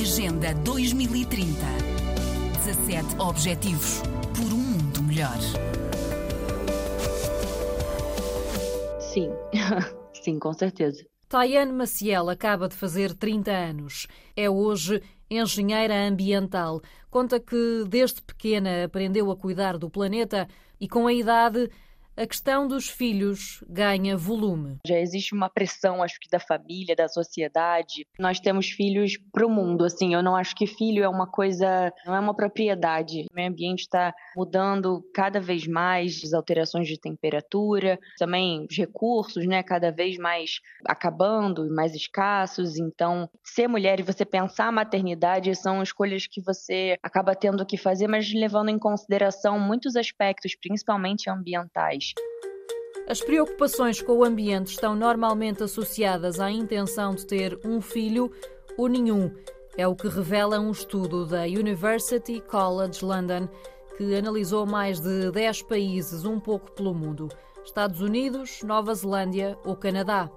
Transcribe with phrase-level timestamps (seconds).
[0.00, 1.56] Agenda 2030.
[2.64, 4.00] 17 Objetivos
[4.32, 5.36] por um mundo melhor.
[9.00, 9.28] Sim,
[10.22, 11.04] sim, com certeza.
[11.28, 14.06] Tayane Maciel acaba de fazer 30 anos.
[14.36, 16.80] É hoje engenheira ambiental.
[17.10, 20.46] Conta que desde pequena aprendeu a cuidar do planeta
[20.80, 21.68] e com a idade
[22.18, 24.78] a questão dos filhos ganha volume.
[24.84, 28.04] Já existe uma pressão, acho que da família, da sociedade.
[28.18, 30.14] Nós temos filhos para o mundo, assim.
[30.14, 33.26] Eu não acho que filho é uma coisa, não é uma propriedade.
[33.30, 39.46] O meio ambiente está mudando cada vez mais, as alterações de temperatura, também os recursos,
[39.46, 42.78] né, cada vez mais acabando, mais escassos.
[42.78, 47.76] Então, ser mulher e você pensar a maternidade são escolhas que você acaba tendo que
[47.76, 52.07] fazer, mas levando em consideração muitos aspectos, principalmente ambientais.
[53.08, 58.30] As preocupações com o ambiente estão normalmente associadas à intenção de ter um filho
[58.76, 59.34] ou nenhum.
[59.78, 63.48] É o que revela um estudo da University College London,
[63.96, 67.28] que analisou mais de 10 países um pouco pelo mundo:
[67.64, 70.30] Estados Unidos, Nova Zelândia ou Canadá.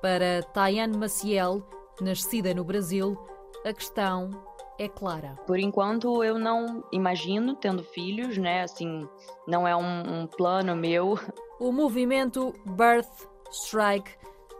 [0.00, 1.62] Para Tayane Maciel,
[2.00, 3.16] nascida no Brasil,
[3.64, 4.30] a questão
[4.76, 5.36] é clara.
[5.46, 8.62] Por enquanto, eu não imagino tendo filhos, né?
[8.62, 9.08] Assim,
[9.46, 11.16] não é um, um plano meu.
[11.62, 14.10] O movimento Birth Strike,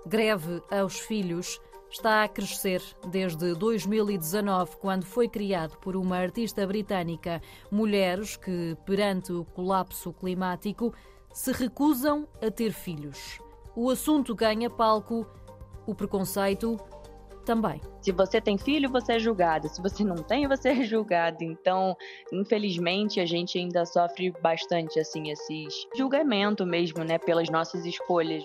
[0.07, 7.43] greve aos filhos, está a crescer desde 2019, quando foi criado por uma artista britânica.
[7.73, 10.95] Mulheres que, perante o colapso climático,
[11.33, 13.41] se recusam a ter filhos.
[13.75, 15.27] O assunto ganha palco,
[15.85, 16.79] o preconceito
[17.43, 17.81] também.
[18.01, 19.69] Se você tem filho, você é julgado.
[19.69, 21.43] Se você não tem, você é julgado.
[21.43, 21.97] Então,
[22.33, 28.43] infelizmente, a gente ainda sofre bastante assim esses julgamento mesmo, né, pelas nossas escolhas.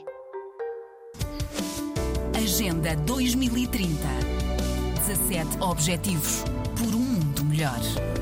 [2.35, 3.87] Agenda 2030.
[5.07, 6.43] 17 Objetivos
[6.75, 8.16] por um mundo melhor.